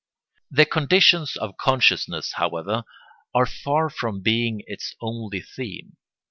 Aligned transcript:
]The 0.49 0.65
conditions 0.65 1.35
of 1.35 1.57
consciousness, 1.57 2.31
however, 2.33 2.85
are 3.35 3.45
far 3.45 3.87
from 3.91 4.23
being 4.23 4.63
its 4.65 4.95
only 4.99 5.41
theme. 5.41 5.95